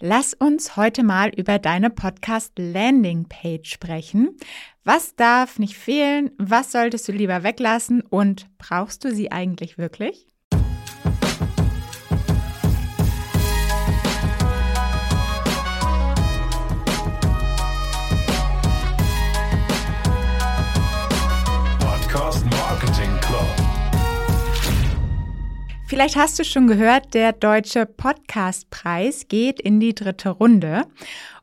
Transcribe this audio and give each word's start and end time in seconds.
Lass 0.00 0.34
uns 0.34 0.76
heute 0.76 1.02
mal 1.02 1.30
über 1.30 1.58
deine 1.58 1.88
Podcast 1.88 2.52
Landing 2.58 3.30
Page 3.30 3.66
sprechen. 3.66 4.36
Was 4.84 5.16
darf 5.16 5.58
nicht 5.58 5.74
fehlen? 5.74 6.32
Was 6.36 6.70
solltest 6.70 7.08
du 7.08 7.12
lieber 7.12 7.42
weglassen? 7.44 8.02
Und 8.02 8.46
brauchst 8.58 9.04
du 9.04 9.14
sie 9.14 9.32
eigentlich 9.32 9.78
wirklich? 9.78 10.26
Vielleicht 25.88 26.16
hast 26.16 26.36
du 26.36 26.44
schon 26.44 26.66
gehört, 26.66 27.14
der 27.14 27.32
Deutsche 27.32 27.86
Podcastpreis 27.86 29.28
geht 29.28 29.60
in 29.60 29.78
die 29.78 29.94
dritte 29.94 30.30
Runde. 30.30 30.82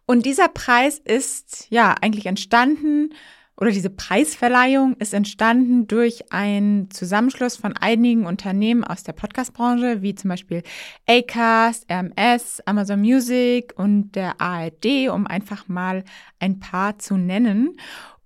Und 0.05 0.25
dieser 0.25 0.49
Preis 0.49 0.99
ist 0.99 1.67
ja 1.69 1.95
eigentlich 2.02 2.25
entstanden 2.25 3.13
oder 3.55 3.71
diese 3.71 3.89
Preisverleihung 3.89 4.97
ist 4.97 5.13
entstanden 5.13 5.88
durch 5.88 6.33
einen 6.33 6.91
Zusammenschluss 6.91 7.55
von 7.55 7.77
einigen 7.77 8.25
Unternehmen 8.25 8.83
aus 8.83 9.03
der 9.03 9.13
Podcastbranche, 9.13 10.02
wie 10.02 10.13
zum 10.13 10.29
Beispiel 10.29 10.61
Acast, 11.07 11.85
RMS, 11.89 12.61
Amazon 12.66 12.99
Music 12.99 13.73
und 13.77 14.11
der 14.11 14.41
ARD, 14.41 15.07
um 15.09 15.25
einfach 15.25 15.69
mal 15.69 16.03
ein 16.39 16.59
paar 16.59 16.99
zu 16.99 17.16
nennen. 17.16 17.77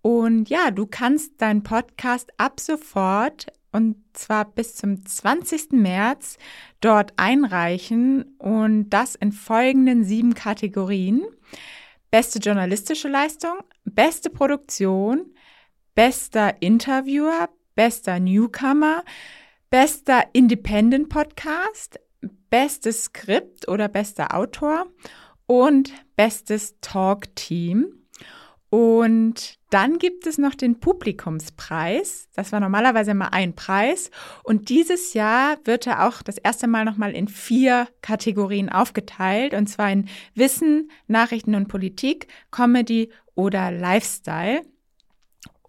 Und 0.01 0.49
ja, 0.49 0.71
du 0.71 0.87
kannst 0.87 1.39
deinen 1.41 1.61
Podcast 1.61 2.31
ab 2.37 2.59
sofort 2.59 3.47
und 3.71 3.97
zwar 4.13 4.45
bis 4.45 4.75
zum 4.75 5.05
20. 5.05 5.71
März 5.73 6.37
dort 6.81 7.13
einreichen 7.17 8.35
und 8.37 8.89
das 8.89 9.15
in 9.15 9.31
folgenden 9.31 10.03
sieben 10.03 10.33
Kategorien. 10.33 11.23
Beste 12.11 12.39
journalistische 12.39 13.07
Leistung, 13.09 13.57
beste 13.83 14.29
Produktion, 14.29 15.33
bester 15.95 16.61
Interviewer, 16.61 17.49
bester 17.75 18.19
Newcomer, 18.19 19.03
bester 19.69 20.23
Independent 20.33 21.09
Podcast, 21.09 21.99
bestes 22.49 23.05
Skript 23.05 23.67
oder 23.67 23.87
bester 23.87 24.33
Autor 24.33 24.87
und 25.45 25.91
bestes 26.15 26.75
Talk 26.81 27.35
Team. 27.35 28.06
Und 28.69 29.57
dann 29.69 29.97
gibt 29.97 30.27
es 30.27 30.37
noch 30.37 30.53
den 30.53 30.79
Publikumspreis. 30.79 32.27
Das 32.35 32.51
war 32.51 32.59
normalerweise 32.59 33.11
immer 33.11 33.33
ein 33.33 33.55
Preis. 33.55 34.11
Und 34.43 34.69
dieses 34.69 35.13
Jahr 35.13 35.57
wird 35.63 35.87
er 35.87 36.07
auch 36.07 36.21
das 36.21 36.37
erste 36.37 36.67
Mal 36.67 36.83
nochmal 36.83 37.13
in 37.13 37.27
vier 37.27 37.87
Kategorien 38.01 38.69
aufgeteilt. 38.69 39.53
Und 39.53 39.67
zwar 39.67 39.91
in 39.91 40.09
Wissen, 40.35 40.91
Nachrichten 41.07 41.55
und 41.55 41.67
Politik, 41.69 42.27
Comedy 42.51 43.09
oder 43.35 43.71
Lifestyle. 43.71 44.61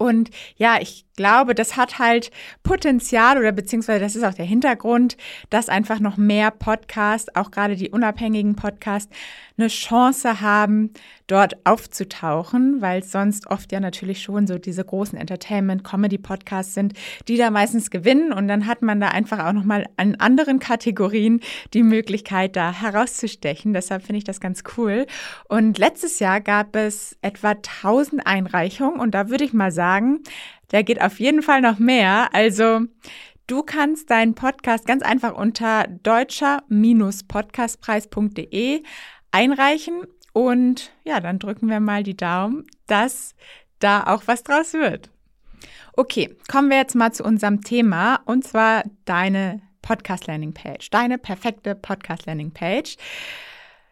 Und 0.01 0.31
ja, 0.55 0.77
ich 0.79 1.05
glaube, 1.17 1.53
das 1.53 1.75
hat 1.75 1.99
halt 1.99 2.31
Potenzial 2.63 3.37
oder 3.37 3.51
beziehungsweise 3.51 3.99
das 3.99 4.15
ist 4.15 4.23
auch 4.23 4.33
der 4.33 4.45
Hintergrund, 4.45 5.17
dass 5.49 5.67
einfach 5.67 5.99
noch 5.99 6.15
mehr 6.15 6.49
Podcasts, 6.49 7.35
auch 7.35 7.51
gerade 7.51 7.75
die 7.75 7.89
unabhängigen 7.89 8.55
Podcasts, 8.55 9.13
eine 9.57 9.67
Chance 9.67 10.39
haben, 10.39 10.93
dort 11.27 11.57
aufzutauchen, 11.65 12.81
weil 12.81 13.03
sonst 13.03 13.47
oft 13.47 13.73
ja 13.73 13.81
natürlich 13.81 14.21
schon 14.21 14.47
so 14.47 14.57
diese 14.57 14.85
großen 14.85 15.19
Entertainment-Comedy-Podcasts 15.19 16.73
sind, 16.73 16.93
die 17.27 17.35
da 17.35 17.51
meistens 17.51 17.91
gewinnen 17.91 18.31
und 18.31 18.47
dann 18.47 18.65
hat 18.65 18.81
man 18.81 19.01
da 19.01 19.09
einfach 19.09 19.45
auch 19.45 19.51
nochmal 19.51 19.87
an 19.97 20.15
anderen 20.15 20.59
Kategorien 20.59 21.41
die 21.73 21.83
Möglichkeit, 21.83 22.55
da 22.55 22.71
herauszustechen. 22.71 23.73
Deshalb 23.73 24.03
finde 24.03 24.19
ich 24.19 24.23
das 24.23 24.39
ganz 24.39 24.63
cool. 24.77 25.05
Und 25.49 25.77
letztes 25.77 26.19
Jahr 26.19 26.39
gab 26.39 26.77
es 26.77 27.17
etwa 27.21 27.49
1000 27.49 28.25
Einreichungen 28.25 29.01
und 29.01 29.13
da 29.13 29.29
würde 29.29 29.43
ich 29.43 29.51
mal 29.51 29.73
sagen, 29.73 29.88
da 30.69 30.81
geht 30.81 31.01
auf 31.01 31.19
jeden 31.19 31.41
Fall 31.41 31.59
noch 31.61 31.79
mehr. 31.79 32.29
Also 32.33 32.81
du 33.47 33.63
kannst 33.63 34.09
deinen 34.09 34.35
Podcast 34.35 34.85
ganz 34.85 35.03
einfach 35.03 35.33
unter 35.33 35.87
deutscher-podcastpreis.de 35.87 38.83
einreichen 39.31 40.03
und 40.33 40.91
ja, 41.03 41.19
dann 41.19 41.39
drücken 41.39 41.69
wir 41.69 41.79
mal 41.79 42.03
die 42.03 42.17
Daumen, 42.17 42.67
dass 42.87 43.35
da 43.79 44.03
auch 44.03 44.23
was 44.27 44.43
draus 44.43 44.73
wird. 44.73 45.09
Okay, 45.93 46.37
kommen 46.49 46.69
wir 46.69 46.77
jetzt 46.77 46.95
mal 46.95 47.11
zu 47.11 47.23
unserem 47.23 47.61
Thema 47.61 48.19
und 48.25 48.45
zwar 48.45 48.83
deine 49.05 49.61
Podcast 49.81 50.27
Landing 50.27 50.53
Page, 50.53 50.89
deine 50.91 51.17
perfekte 51.17 51.75
Podcast 51.75 52.25
Landing 52.25 52.51
Page. 52.51 52.95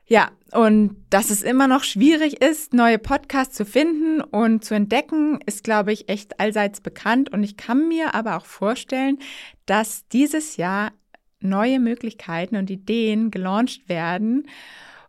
Ja, 0.10 0.32
und 0.54 0.96
dass 1.10 1.30
es 1.30 1.44
immer 1.44 1.68
noch 1.68 1.84
schwierig 1.84 2.42
ist, 2.42 2.74
neue 2.74 2.98
Podcasts 2.98 3.56
zu 3.56 3.66
finden 3.66 4.22
und 4.22 4.64
zu 4.64 4.74
entdecken, 4.74 5.40
ist, 5.46 5.66
glaube 5.66 5.92
ich, 5.92 6.08
echt 6.08 6.40
allseits 6.40 6.80
bekannt. 6.80 7.34
Und 7.34 7.44
ich 7.44 7.58
kann 7.58 7.90
mir 7.90 8.16
aber 8.16 8.38
auch 8.38 8.46
vorstellen, 8.46 9.20
dass 9.66 10.08
dieses 10.08 10.56
Jahr 10.56 10.94
neue 11.42 11.82
Möglichkeiten 11.82 12.56
und 12.56 12.70
Ideen 12.70 13.32
gelauncht 13.32 13.90
werden 13.90 14.48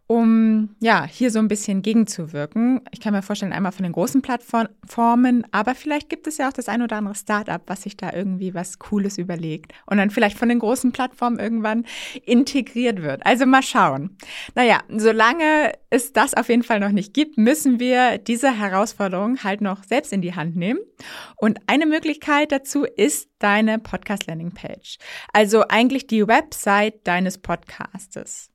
um 0.09 0.71
ja 0.81 1.05
hier 1.05 1.31
so 1.31 1.39
ein 1.39 1.49
bisschen 1.49 1.83
gegenzuwirken. 1.83 2.81
Ich 2.93 3.01
kann 3.01 3.13
mir 3.13 3.21
vorstellen, 3.21 3.53
einmal 3.53 3.73
von 3.73 3.83
den 3.83 3.93
großen 3.93 4.23
Plattformen, 4.23 5.47
aber 5.53 5.75
vielleicht 5.75 6.09
gibt 6.09 6.27
es 6.27 6.39
ja 6.39 6.49
auch 6.49 6.53
das 6.53 6.69
ein 6.69 6.81
oder 6.81 6.97
andere 6.97 7.15
Startup, 7.15 7.61
was 7.67 7.83
sich 7.83 7.97
da 7.97 8.13
irgendwie 8.15 8.55
was 8.55 8.79
Cooles 8.79 9.19
überlegt 9.19 9.73
und 9.85 9.99
dann 9.99 10.09
vielleicht 10.09 10.39
von 10.39 10.49
den 10.49 10.61
großen 10.61 10.93
Plattformen 10.93 11.39
irgendwann 11.39 11.85
integriert 12.25 13.03
wird. 13.03 13.25
Also 13.27 13.45
mal 13.45 13.63
schauen. 13.63 14.17
Naja, 14.55 14.81
solange 14.89 15.73
es 15.91 16.15
das 16.15 16.33
auf 16.33 16.49
jeden 16.49 16.63
Fall 16.63 16.81
noch 16.81 16.93
nicht 16.93 17.13
gibt, 17.13 17.37
müssen 17.37 17.79
wir 17.79 18.17
diese 18.17 18.59
Herausforderung 18.59 19.45
halt 19.45 19.61
noch 19.61 19.85
selbst 19.85 20.15
in 20.15 20.23
die 20.23 20.35
Hand 20.35 20.57
nehmen. 20.57 20.81
Und 21.37 21.59
eine 21.67 21.85
Möglichkeit 21.85 22.51
dazu 22.51 22.85
ist 22.85 23.29
deine 23.41 23.79
Podcast 23.79 24.27
Landing 24.27 24.53
Page. 24.53 24.97
Also 25.35 25.65
eigentlich 25.69 26.07
die 26.07 26.27
Website 26.27 27.07
deines 27.07 27.37
Podcastes. 27.37 28.51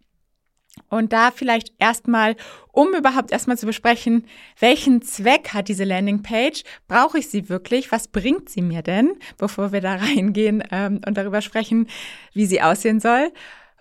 Und 0.93 1.11
da 1.11 1.31
vielleicht 1.31 1.73
erstmal, 1.79 2.35
um 2.71 2.93
überhaupt 2.93 3.31
erstmal 3.31 3.57
zu 3.57 3.65
besprechen, 3.65 4.25
welchen 4.59 5.01
Zweck 5.01 5.49
hat 5.53 5.67
diese 5.67 5.85
Landingpage? 5.85 6.63
Brauche 6.87 7.17
ich 7.17 7.29
sie 7.29 7.49
wirklich? 7.49 7.91
Was 7.91 8.07
bringt 8.07 8.49
sie 8.49 8.61
mir 8.61 8.83
denn? 8.83 9.13
Bevor 9.39 9.71
wir 9.71 9.81
da 9.81 9.95
reingehen 9.95 10.63
ähm, 10.69 11.01
und 11.05 11.17
darüber 11.17 11.41
sprechen, 11.41 11.87
wie 12.33 12.45
sie 12.45 12.61
aussehen 12.61 12.99
soll. 12.99 13.31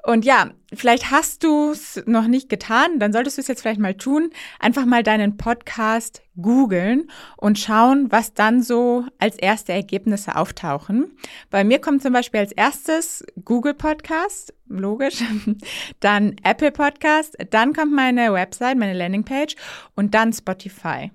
Und 0.04 0.24
ja, 0.24 0.50
vielleicht 0.74 1.12
hast 1.12 1.44
du 1.44 1.70
es 1.70 2.02
noch 2.06 2.26
nicht 2.26 2.48
getan, 2.48 2.98
dann 2.98 3.12
solltest 3.12 3.38
du 3.38 3.40
es 3.40 3.46
jetzt 3.46 3.62
vielleicht 3.62 3.78
mal 3.78 3.94
tun. 3.94 4.30
Einfach 4.58 4.84
mal 4.84 5.04
deinen 5.04 5.36
Podcast 5.36 6.22
googeln 6.36 7.08
und 7.36 7.58
schauen, 7.58 8.10
was 8.10 8.34
dann 8.34 8.62
so 8.62 9.04
als 9.18 9.36
erste 9.36 9.72
Ergebnisse 9.72 10.34
auftauchen. 10.34 11.16
Bei 11.50 11.62
mir 11.62 11.80
kommt 11.80 12.02
zum 12.02 12.12
Beispiel 12.12 12.40
als 12.40 12.52
erstes 12.52 13.24
Google 13.44 13.74
Podcast, 13.74 14.52
logisch, 14.68 15.22
dann 16.00 16.34
Apple 16.42 16.72
Podcast, 16.72 17.36
dann 17.50 17.72
kommt 17.72 17.92
meine 17.92 18.32
Website, 18.32 18.78
meine 18.78 18.94
Landingpage 18.94 19.54
und 19.94 20.14
dann 20.14 20.32
Spotify. 20.32 21.12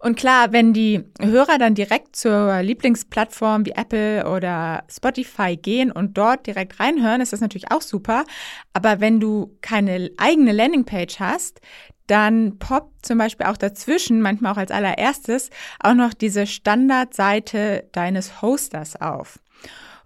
Und 0.00 0.16
klar, 0.16 0.52
wenn 0.52 0.72
die 0.72 1.04
Hörer 1.20 1.58
dann 1.58 1.74
direkt 1.74 2.16
zur 2.16 2.62
Lieblingsplattform 2.62 3.66
wie 3.66 3.72
Apple 3.72 4.28
oder 4.28 4.84
Spotify 4.90 5.56
gehen 5.56 5.92
und 5.92 6.16
dort 6.16 6.46
direkt 6.46 6.80
reinhören, 6.80 7.20
ist 7.20 7.32
das 7.32 7.40
natürlich 7.40 7.70
auch 7.70 7.82
super. 7.82 8.24
Aber 8.72 9.00
wenn 9.00 9.20
du 9.20 9.56
keine 9.60 10.10
eigene 10.16 10.52
Landingpage 10.52 11.20
hast, 11.20 11.60
dann 12.06 12.58
poppt 12.58 13.06
zum 13.06 13.18
Beispiel 13.18 13.46
auch 13.46 13.56
dazwischen, 13.56 14.20
manchmal 14.20 14.52
auch 14.52 14.56
als 14.56 14.72
allererstes, 14.72 15.50
auch 15.78 15.94
noch 15.94 16.12
diese 16.12 16.46
Standardseite 16.46 17.88
deines 17.92 18.42
Hosters 18.42 19.00
auf. 19.00 19.38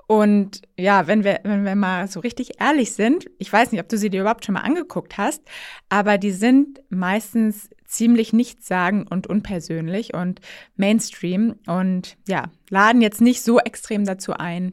Und 0.06 0.60
ja, 0.76 1.06
wenn 1.06 1.24
wir, 1.24 1.40
wenn 1.44 1.64
wir 1.64 1.74
mal 1.76 2.08
so 2.08 2.20
richtig 2.20 2.60
ehrlich 2.60 2.92
sind, 2.92 3.30
ich 3.38 3.50
weiß 3.50 3.72
nicht, 3.72 3.80
ob 3.80 3.88
du 3.88 3.96
sie 3.96 4.10
dir 4.10 4.20
überhaupt 4.20 4.44
schon 4.44 4.52
mal 4.52 4.60
angeguckt 4.60 5.16
hast, 5.16 5.42
aber 5.88 6.18
die 6.18 6.32
sind 6.32 6.80
meistens 6.90 7.70
ziemlich 7.94 8.32
nichtssagend 8.32 9.10
und 9.10 9.26
unpersönlich 9.26 10.14
und 10.14 10.40
Mainstream 10.76 11.56
und 11.66 12.16
ja, 12.26 12.44
laden 12.70 13.00
jetzt 13.00 13.20
nicht 13.20 13.42
so 13.42 13.58
extrem 13.58 14.04
dazu 14.04 14.32
ein, 14.34 14.72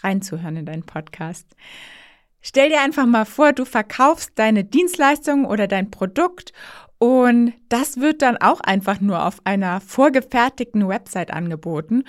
reinzuhören 0.00 0.56
in 0.56 0.66
deinen 0.66 0.84
Podcast. 0.84 1.46
Stell 2.40 2.68
dir 2.68 2.82
einfach 2.82 3.06
mal 3.06 3.24
vor, 3.24 3.52
du 3.52 3.64
verkaufst 3.64 4.32
deine 4.34 4.64
Dienstleistung 4.64 5.46
oder 5.46 5.66
dein 5.66 5.90
Produkt 5.90 6.52
und 6.98 7.54
das 7.68 8.00
wird 8.00 8.22
dann 8.22 8.36
auch 8.36 8.60
einfach 8.60 9.00
nur 9.00 9.26
auf 9.26 9.38
einer 9.44 9.80
vorgefertigten 9.80 10.88
Website 10.88 11.32
angeboten. 11.32 12.04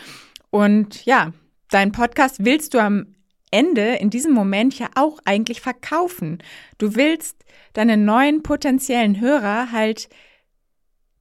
Und 0.51 1.05
ja, 1.05 1.33
dein 1.69 1.91
Podcast 1.91 2.45
willst 2.45 2.73
du 2.73 2.79
am 2.79 3.15
Ende 3.51 3.95
in 3.95 4.09
diesem 4.09 4.33
Moment 4.33 4.77
ja 4.77 4.87
auch 4.95 5.19
eigentlich 5.25 5.61
verkaufen. 5.61 6.39
Du 6.77 6.95
willst 6.95 7.43
deine 7.73 7.97
neuen 7.97 8.43
potenziellen 8.43 9.19
Hörer 9.19 9.71
halt 9.71 10.09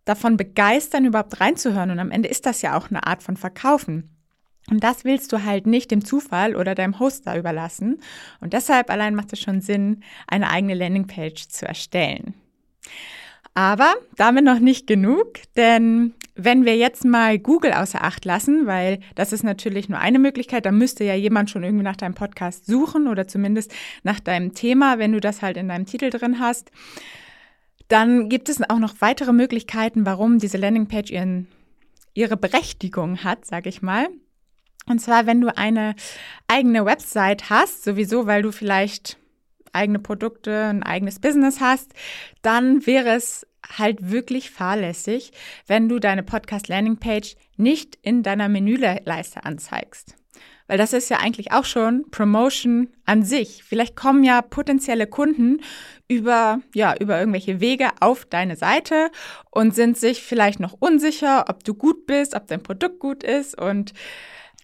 davon 0.05 0.37
begeistern, 0.37 1.05
überhaupt 1.05 1.41
reinzuhören. 1.41 1.91
Und 1.91 1.99
am 1.99 2.11
Ende 2.11 2.29
ist 2.29 2.47
das 2.47 2.63
ja 2.63 2.77
auch 2.77 2.91
eine 2.91 3.07
Art 3.07 3.23
von 3.23 3.37
Verkaufen. 3.37 4.11
Und 4.71 4.83
das 4.83 5.05
willst 5.05 5.33
du 5.33 5.45
halt 5.45 5.67
nicht 5.67 5.91
dem 5.91 6.05
Zufall 6.05 6.57
oder 6.57 6.75
deinem 6.75 6.99
Hoster 6.99 7.37
überlassen. 7.39 8.01
Und 8.41 8.53
deshalb 8.53 8.91
allein 8.91 9.15
macht 9.15 9.33
es 9.33 9.41
schon 9.41 9.61
Sinn, 9.61 10.03
eine 10.27 10.51
eigene 10.51 10.75
Landingpage 10.75 11.49
zu 11.49 11.67
erstellen. 11.67 12.35
Aber 13.53 13.95
damit 14.17 14.45
noch 14.45 14.59
nicht 14.59 14.87
genug, 14.87 15.35
denn 15.57 16.15
wenn 16.35 16.65
wir 16.65 16.77
jetzt 16.77 17.05
mal 17.05 17.39
Google 17.39 17.73
außer 17.73 18.03
Acht 18.03 18.25
lassen, 18.25 18.67
weil 18.67 18.99
das 19.15 19.33
ist 19.33 19.45
natürlich 19.45 19.89
nur 19.89 20.01
eine 20.01 20.19
Möglichkeit, 20.19 20.67
da 20.67 20.73
müsste 20.73 21.05
ja 21.05 21.15
jemand 21.15 21.51
schon 21.51 21.63
irgendwie 21.63 21.85
nach 21.85 21.97
deinem 21.97 22.15
Podcast 22.15 22.67
suchen 22.67 23.07
oder 23.07 23.29
zumindest 23.29 23.73
nach 24.03 24.19
deinem 24.19 24.55
Thema, 24.55 24.99
wenn 24.99 25.13
du 25.13 25.21
das 25.21 25.43
halt 25.43 25.57
in 25.57 25.69
deinem 25.69 25.87
Titel 25.87 26.11
drin 26.11 26.41
hast. 26.41 26.73
Dann 27.95 28.29
gibt 28.29 28.49
es 28.49 28.61
auch 28.69 28.81
noch 28.81 28.97
weitere 28.99 29.33
Möglichkeiten, 29.33 30.05
warum 30.05 30.41
diese 30.41 30.59
Landingpage 30.59 31.13
ihren, 31.13 31.47
ihre 32.13 32.37
Berechtigung 32.37 33.23
hat, 33.23 33.45
sage 33.45 33.69
ich 33.69 33.83
mal. 33.83 34.09
Und 34.87 34.99
zwar, 34.99 35.27
wenn 35.27 35.41
du 35.41 35.57
eine 35.57 35.95
eigene 36.49 36.85
Website 36.85 37.51
hast, 37.51 37.85
sowieso, 37.85 38.27
weil 38.27 38.43
du 38.43 38.51
vielleicht 38.51 39.17
eigene 39.73 40.01
Produkte, 40.01 40.65
ein 40.65 40.83
eigenes 40.83 41.21
Business 41.21 41.61
hast, 41.61 41.93
dann 42.43 42.85
wäre 42.85 43.11
es 43.11 43.47
halt 43.65 44.11
wirklich 44.11 44.51
fahrlässig, 44.51 45.31
wenn 45.69 45.89
du 45.89 46.01
deine 46.01 46.25
Podcast 46.25 46.67
Landingpage 46.67 47.37
nicht 47.57 47.97
in 48.03 48.25
deiner 48.25 48.49
Menüleiste 48.49 49.45
anzeigst. 49.45 50.17
Weil 50.67 50.79
das 50.79 50.95
ist 50.95 51.11
ja 51.11 51.19
eigentlich 51.19 51.53
auch 51.53 51.67
schon 51.67 52.11
Promotion 52.11 52.89
an 53.05 53.23
sich. 53.23 53.63
Vielleicht 53.65 53.97
kommen 53.97 54.25
ja 54.25 54.41
potenzielle 54.41 55.07
Kunden 55.07 55.61
über, 56.09 56.61
ja, 56.75 56.95
über 56.99 57.19
irgendwelche 57.19 57.61
Wege 57.61 57.91
auf 58.01 58.25
deine 58.25 58.57
Seite 58.57 59.11
und 59.51 59.75
sind 59.75 59.99
sich 59.99 60.23
vielleicht 60.23 60.61
noch 60.61 60.75
unsicher, 60.79 61.47
ob 61.49 61.65
du 61.65 61.75
gut 61.75 62.07
bist, 62.07 62.35
ob 62.35 62.47
dein 62.47 62.63
Produkt 62.63 62.99
gut 62.99 63.23
ist 63.23 63.61
und, 63.61 63.93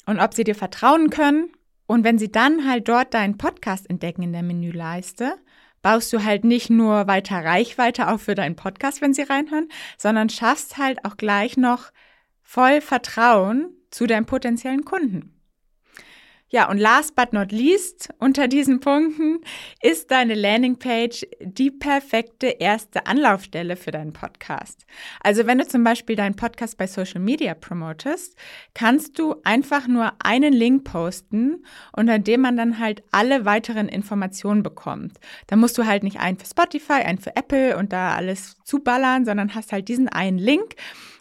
und 0.07 0.21
ob 0.21 0.33
sie 0.33 0.45
dir 0.45 0.55
vertrauen 0.55 1.11
können. 1.11 1.51
Und 1.87 2.05
wenn 2.05 2.19
sie 2.19 2.31
dann 2.31 2.69
halt 2.69 2.89
dort 2.89 3.13
deinen 3.13 3.37
Podcast 3.37 3.91
entdecken 3.91 4.23
in 4.23 4.33
der 4.33 4.43
Menüleiste, 4.43 5.35
baust 5.83 6.13
du 6.13 6.25
halt 6.25 6.45
nicht 6.45 6.71
nur 6.71 7.09
weiter 7.09 7.45
Reichweite 7.45 8.09
auch 8.09 8.21
für 8.21 8.35
deinen 8.35 8.57
Podcast, 8.57 9.01
wenn 9.01 9.13
sie 9.13 9.23
reinhören, 9.23 9.69
sondern 9.99 10.29
schaffst 10.31 10.79
halt 10.79 11.05
auch 11.05 11.17
gleich 11.17 11.57
noch 11.57 11.91
voll 12.43 12.81
Vertrauen 12.81 13.75
zu 13.91 14.07
deinen 14.07 14.27
potenziellen 14.27 14.85
Kunden. 14.85 15.40
Ja, 16.53 16.69
und 16.69 16.79
last 16.79 17.15
but 17.15 17.33
not 17.33 17.53
least 17.53 18.09
unter 18.19 18.49
diesen 18.49 18.81
Punkten 18.81 19.39
ist 19.81 20.11
deine 20.11 20.35
Landingpage 20.35 21.25
die 21.41 21.71
perfekte 21.71 22.49
erste 22.49 23.07
Anlaufstelle 23.07 23.77
für 23.77 23.93
deinen 23.93 24.13
Podcast. 24.13 24.85
Also 25.23 25.47
wenn 25.47 25.59
du 25.59 25.69
zum 25.69 25.85
Beispiel 25.85 26.17
deinen 26.17 26.35
Podcast 26.35 26.77
bei 26.77 26.89
Social 26.89 27.21
Media 27.21 27.55
promotest, 27.55 28.37
kannst 28.75 29.17
du 29.21 29.37
einfach 29.45 29.87
nur 29.87 30.13
einen 30.25 30.53
Link 30.53 30.83
posten, 30.83 31.65
unter 31.93 32.19
dem 32.19 32.41
man 32.41 32.57
dann 32.57 32.81
halt 32.81 33.05
alle 33.13 33.45
weiteren 33.45 33.89
Informationen 33.89 34.65
bekommt. 34.65 35.19
Da 35.47 35.55
musst 35.55 35.79
du 35.79 35.87
halt 35.87 36.03
nicht 36.03 36.19
einen 36.19 36.37
für 36.37 36.47
Spotify, 36.47 37.05
einen 37.05 37.19
für 37.19 37.37
Apple 37.37 37.77
und 37.77 37.93
da 37.93 38.17
alles 38.17 38.57
zuballern, 38.65 39.25
sondern 39.25 39.55
hast 39.55 39.71
halt 39.71 39.87
diesen 39.87 40.09
einen 40.09 40.39
Link 40.39 40.75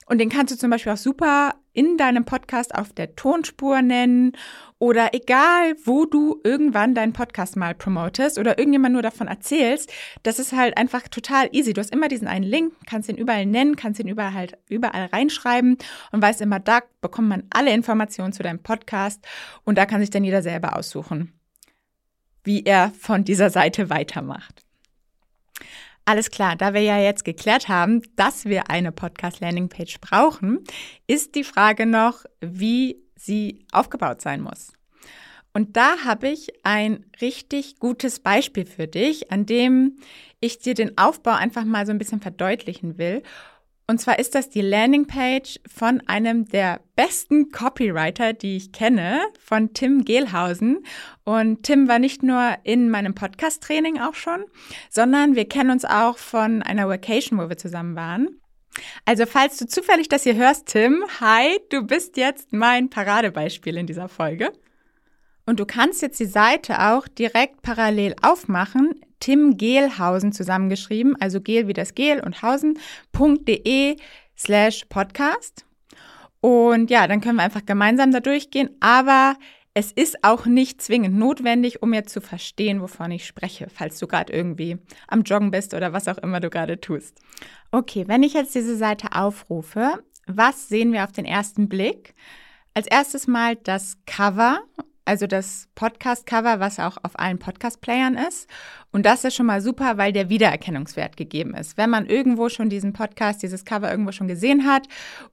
und 0.10 0.18
den 0.18 0.30
kannst 0.30 0.52
du 0.52 0.58
zum 0.58 0.72
Beispiel 0.72 0.92
auch 0.92 0.98
super 0.98 1.54
in 1.72 1.96
deinem 1.98 2.26
Podcast 2.26 2.74
auf 2.74 2.92
der 2.94 3.16
Tonspur 3.16 3.84
nennen 3.84 4.32
oder 4.80 5.14
egal, 5.14 5.76
wo 5.86 6.06
du 6.06 6.42
irgendwann 6.44 6.96
deinen 6.96 7.14
Podcast 7.14 7.56
mal 7.56 7.76
promotest 7.76 8.40
oder 8.40 8.58
irgendjemand 8.58 8.94
nur 8.94 9.04
davon 9.04 9.28
erzählst, 9.28 9.94
das 10.24 10.40
ist 10.40 10.52
halt 10.52 10.78
einfach 10.78 11.08
total 11.08 11.50
easy. 11.52 11.74
Du 11.74 11.80
hast 11.80 11.94
immer 11.94 12.08
diesen 12.08 12.28
einen 12.28 12.44
Link, 12.44 12.74
kannst 12.88 13.08
ihn 13.08 13.18
überall 13.18 13.46
nennen, 13.46 13.76
kannst 13.76 14.00
ihn 14.00 14.08
überall 14.08 14.34
halt 14.34 14.58
überall 14.68 15.06
reinschreiben 15.06 15.78
und 16.12 16.22
weißt 16.22 16.42
immer, 16.42 16.60
da 16.60 16.82
bekommt 17.02 17.30
man 17.30 17.44
alle 17.52 17.72
Informationen 17.72 18.34
zu 18.34 18.42
deinem 18.42 18.64
Podcast 18.64 19.24
und 19.64 19.78
da 19.78 19.86
kann 19.86 20.02
sich 20.02 20.10
dann 20.10 20.24
jeder 20.24 20.42
selber 20.42 20.76
aussuchen, 20.76 21.40
wie 22.44 22.64
er 22.64 22.92
von 23.00 23.24
dieser 23.24 23.52
Seite 23.52 23.92
weitermacht. 23.92 24.66
Alles 26.10 26.32
klar, 26.32 26.56
da 26.56 26.74
wir 26.74 26.82
ja 26.82 26.98
jetzt 26.98 27.24
geklärt 27.24 27.68
haben, 27.70 28.02
dass 28.16 28.46
wir 28.46 28.72
eine 28.72 28.92
Podcast-Landing-Page 28.92 30.00
brauchen, 30.02 30.64
ist 31.06 31.36
die 31.36 31.44
Frage 31.44 31.86
noch, 31.86 32.26
wie 32.42 32.98
sie 33.16 33.64
aufgebaut 33.72 34.20
sein 34.20 34.42
muss. 34.42 34.74
Und 35.54 35.78
da 35.78 36.06
habe 36.06 36.30
ich 36.30 36.48
ein 36.64 37.06
richtig 37.22 37.78
gutes 37.78 38.22
Beispiel 38.22 38.66
für 38.66 38.88
dich, 38.88 39.32
an 39.32 39.46
dem 39.46 40.00
ich 40.40 40.58
dir 40.58 40.74
den 40.74 40.98
Aufbau 40.98 41.34
einfach 41.34 41.64
mal 41.64 41.86
so 41.86 41.92
ein 41.92 42.00
bisschen 42.00 42.22
verdeutlichen 42.22 42.98
will 42.98 43.22
und 43.90 44.00
zwar 44.00 44.20
ist 44.20 44.36
das 44.36 44.52
die 44.52 44.62
Landingpage 44.62 45.60
von 45.68 46.04
einem 46.06 46.48
der 46.48 46.80
besten 46.96 47.50
Copywriter, 47.50 48.34
die 48.34 48.56
ich 48.56 48.72
kenne, 48.72 49.20
von 49.44 49.74
Tim 49.74 50.06
Gehlhausen. 50.06 50.86
Und 51.24 51.64
Tim 51.64 51.88
war 51.88 51.98
nicht 51.98 52.22
nur 52.22 52.56
in 52.62 52.92
meinem 52.92 53.16
Podcast-Training 53.16 54.00
auch 54.00 54.14
schon, 54.14 54.46
sondern 54.92 55.36
wir 55.36 55.50
kennen 55.50 55.72
uns 55.72 55.86
auch 55.86 56.20
von 56.20 56.62
einer 56.62 56.88
Vacation, 56.88 57.40
wo 57.40 57.50
wir 57.50 57.58
zusammen 57.58 57.96
waren. 57.96 58.40
Also 59.06 59.26
falls 59.26 59.58
du 59.58 59.66
zufällig 59.66 60.08
das 60.08 60.22
hier 60.22 60.36
hörst, 60.36 60.68
Tim, 60.68 61.04
hi, 61.20 61.58
du 61.72 61.82
bist 61.82 62.16
jetzt 62.16 62.54
mein 62.54 62.92
Paradebeispiel 62.92 63.76
in 63.76 63.88
dieser 63.88 64.08
Folge. 64.08 64.54
Und 65.50 65.60
du 65.60 65.66
kannst 65.66 66.04
jetzt 66.04 66.20
die 66.20 66.28
Seite 66.28 66.80
auch 66.92 67.08
direkt 67.08 67.64
parallel 67.64 68.14
aufmachen, 68.22 68.94
Tim 69.20 69.58
Gehlhausen 69.58 70.32
zusammengeschrieben, 70.32 71.20
also 71.20 71.42
Gel 71.42 71.68
wie 71.68 71.74
das 71.74 71.96
Gel 71.96 72.20
und 72.24 72.44
Hausen.de 72.44 73.96
slash 74.38 74.86
Podcast. 74.90 75.66
Und 76.40 76.92
ja, 76.92 77.08
dann 77.08 77.20
können 77.20 77.38
wir 77.38 77.44
einfach 77.44 77.66
gemeinsam 77.66 78.12
da 78.12 78.20
durchgehen, 78.20 78.70
aber 78.80 79.38
es 79.74 79.92
ist 79.92 80.24
auch 80.24 80.46
nicht 80.46 80.84
zwingend 80.84 81.18
notwendig, 81.18 81.82
um 81.82 81.96
jetzt 81.96 82.14
zu 82.14 82.22
verstehen, 82.22 82.80
wovon 82.80 83.10
ich 83.10 83.26
spreche, 83.26 83.70
falls 83.74 83.98
du 83.98 84.06
gerade 84.06 84.32
irgendwie 84.32 84.78
am 85.08 85.24
Joggen 85.24 85.50
bist 85.50 85.74
oder 85.74 85.94
was 85.94 86.08
auch 86.08 86.20
immer 86.20 86.40
du 86.42 86.52
gerade 86.52 86.80
tust. 86.80 87.18
Okay, 87.72 88.08
wenn 88.08 88.22
ich 88.22 88.36
jetzt 88.36 88.54
diese 88.54 88.78
Seite 88.78 89.14
aufrufe, 89.14 89.98
was 90.28 90.70
sehen 90.70 90.94
wir 90.94 91.06
auf 91.06 91.12
den 91.12 91.26
ersten 91.26 91.68
Blick? 91.68 92.14
Als 92.76 92.86
erstes 92.86 93.26
mal 93.26 93.56
das 93.56 93.98
Cover 94.06 94.60
also 95.06 95.26
das 95.28 95.68
Podcast-Cover, 95.76 96.60
was 96.60 96.80
auch 96.80 96.98
auf 97.04 97.18
allen 97.18 97.40
Podcast-Playern 97.40 98.16
ist. 98.16 98.48
Und 98.92 99.06
das 99.06 99.24
ist 99.24 99.36
schon 99.36 99.46
mal 99.46 99.62
super, 99.62 99.98
weil 99.98 100.14
der 100.14 100.30
Wiedererkennungswert 100.30 101.18
gegeben 101.18 101.54
ist. 101.56 101.78
Wenn 101.78 101.90
man 101.90 102.06
irgendwo 102.06 102.50
schon 102.50 102.70
diesen 102.70 102.94
Podcast, 102.94 103.42
dieses 103.42 103.66
Cover 103.66 103.90
irgendwo 103.90 104.12
schon 104.12 104.28
gesehen 104.28 104.68
hat 104.68 104.88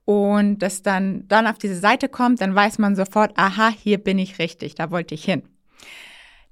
und 0.05 0.59
das 0.59 0.81
dann, 0.81 1.27
dann 1.27 1.47
auf 1.47 1.57
diese 1.57 1.79
Seite 1.79 2.09
kommt, 2.09 2.41
dann 2.41 2.55
weiß 2.55 2.79
man 2.79 2.95
sofort, 2.95 3.37
aha, 3.37 3.69
hier 3.69 3.97
bin 3.99 4.19
ich 4.19 4.39
richtig, 4.39 4.75
da 4.75 4.91
wollte 4.91 5.15
ich 5.15 5.23
hin. 5.23 5.43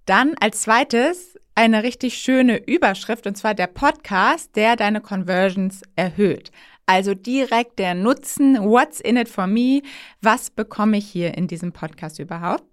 Dann 0.06 0.36
als 0.40 0.62
zweites 0.62 1.36
eine 1.56 1.84
richtig 1.84 2.18
schöne 2.18 2.58
Überschrift 2.58 3.26
und 3.26 3.36
zwar 3.36 3.56
der 3.56 3.68
Podcast, 3.68 4.56
der 4.56 4.76
deine 4.76 5.02
Conversions 5.02 5.82
erhöht. 5.96 6.52
Also 6.86 7.16
direkt 7.16 7.80
der 7.80 7.96
Nutzen, 7.96 8.58
what's 8.58 9.00
in 9.00 9.18
it 9.18 9.30
for 9.30 9.48
me, 9.48 9.82
was 10.22 10.52
bekomme 10.52 10.98
ich 10.98 11.08
hier 11.08 11.36
in 11.36 11.48
diesem 11.48 11.72
Podcast 11.72 12.20
überhaupt? 12.20 12.64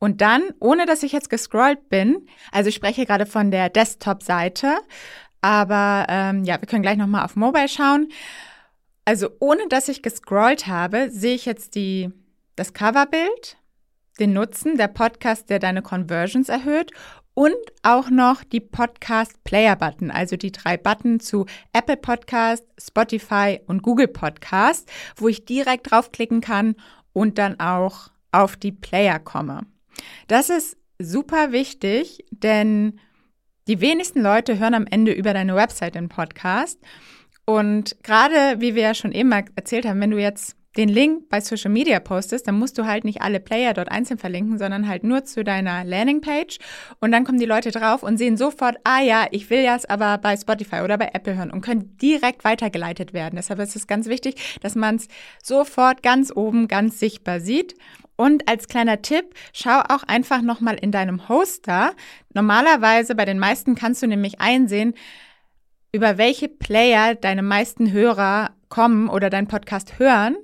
Und 0.00 0.22
dann, 0.22 0.42
ohne 0.58 0.86
dass 0.86 1.02
ich 1.02 1.12
jetzt 1.12 1.28
gescrollt 1.30 1.90
bin, 1.90 2.26
also 2.50 2.68
ich 2.70 2.74
spreche 2.74 3.04
gerade 3.04 3.26
von 3.26 3.50
der 3.50 3.68
Desktop-Seite, 3.68 4.78
aber 5.42 6.06
ähm, 6.08 6.42
ja, 6.44 6.60
wir 6.60 6.66
können 6.66 6.82
gleich 6.82 6.96
nochmal 6.96 7.24
auf 7.24 7.36
Mobile 7.36 7.68
schauen. 7.68 8.08
Also 9.04 9.28
ohne 9.40 9.68
dass 9.68 9.88
ich 9.88 10.02
gescrollt 10.02 10.66
habe, 10.66 11.10
sehe 11.10 11.34
ich 11.34 11.44
jetzt 11.44 11.74
die, 11.74 12.10
das 12.56 12.72
Coverbild, 12.72 13.58
den 14.18 14.32
Nutzen, 14.32 14.78
der 14.78 14.88
Podcast, 14.88 15.50
der 15.50 15.58
deine 15.58 15.82
Conversions 15.82 16.48
erhöht 16.48 16.92
und 17.34 17.54
auch 17.82 18.08
noch 18.08 18.42
die 18.42 18.60
Podcast 18.60 19.44
Player 19.44 19.76
Button, 19.76 20.10
also 20.10 20.36
die 20.36 20.52
drei 20.52 20.78
Button 20.78 21.20
zu 21.20 21.44
Apple 21.74 21.96
Podcast, 21.98 22.64
Spotify 22.78 23.60
und 23.66 23.82
Google 23.82 24.08
Podcast, 24.08 24.90
wo 25.16 25.28
ich 25.28 25.44
direkt 25.44 25.90
draufklicken 25.90 26.40
kann 26.40 26.74
und 27.12 27.36
dann 27.36 27.60
auch 27.60 28.10
auf 28.32 28.56
die 28.56 28.72
Player 28.72 29.18
komme. 29.18 29.66
Das 30.28 30.50
ist 30.50 30.76
super 30.98 31.52
wichtig, 31.52 32.24
denn 32.30 33.00
die 33.68 33.80
wenigsten 33.80 34.20
Leute 34.20 34.58
hören 34.58 34.74
am 34.74 34.86
Ende 34.86 35.12
über 35.12 35.32
deine 35.32 35.54
Website 35.54 35.94
den 35.94 36.08
Podcast. 36.08 36.78
Und 37.44 37.96
gerade, 38.02 38.60
wie 38.60 38.74
wir 38.74 38.82
ja 38.82 38.94
schon 38.94 39.12
eben 39.12 39.32
erzählt 39.32 39.86
haben, 39.86 40.00
wenn 40.00 40.10
du 40.10 40.18
jetzt 40.20 40.56
den 40.76 40.88
Link 40.88 41.28
bei 41.28 41.40
Social 41.40 41.70
Media 41.70 41.98
postest, 41.98 42.46
dann 42.46 42.58
musst 42.58 42.78
du 42.78 42.86
halt 42.86 43.04
nicht 43.04 43.22
alle 43.22 43.40
Player 43.40 43.74
dort 43.74 43.90
einzeln 43.90 44.18
verlinken, 44.18 44.58
sondern 44.58 44.86
halt 44.86 45.02
nur 45.02 45.24
zu 45.24 45.42
deiner 45.42 45.84
Landingpage. 45.84 46.58
Und 47.00 47.10
dann 47.10 47.24
kommen 47.24 47.40
die 47.40 47.46
Leute 47.46 47.72
drauf 47.72 48.02
und 48.04 48.18
sehen 48.18 48.36
sofort, 48.36 48.76
ah 48.84 49.00
ja, 49.02 49.26
ich 49.32 49.50
will 49.50 49.64
das 49.64 49.84
aber 49.84 50.18
bei 50.18 50.36
Spotify 50.36 50.82
oder 50.82 50.96
bei 50.96 51.10
Apple 51.12 51.36
hören 51.36 51.50
und 51.50 51.60
können 51.60 51.96
direkt 51.96 52.44
weitergeleitet 52.44 53.12
werden. 53.12 53.36
Deshalb 53.36 53.58
ist 53.58 53.74
es 53.74 53.88
ganz 53.88 54.06
wichtig, 54.06 54.58
dass 54.60 54.76
man 54.76 54.96
es 54.96 55.08
sofort 55.42 56.04
ganz 56.04 56.32
oben 56.34 56.68
ganz 56.68 57.00
sichtbar 57.00 57.40
sieht. 57.40 57.74
Und 58.20 58.46
als 58.50 58.68
kleiner 58.68 59.00
Tipp, 59.00 59.32
schau 59.54 59.80
auch 59.80 60.02
einfach 60.02 60.42
nochmal 60.42 60.74
in 60.74 60.92
deinem 60.92 61.30
Hoster. 61.30 61.94
Normalerweise 62.34 63.14
bei 63.14 63.24
den 63.24 63.38
meisten 63.38 63.76
kannst 63.76 64.02
du 64.02 64.06
nämlich 64.06 64.42
einsehen, 64.42 64.92
über 65.90 66.18
welche 66.18 66.48
Player 66.48 67.14
deine 67.14 67.40
meisten 67.40 67.92
Hörer 67.92 68.50
kommen 68.68 69.08
oder 69.08 69.30
deinen 69.30 69.48
Podcast 69.48 69.98
hören. 69.98 70.36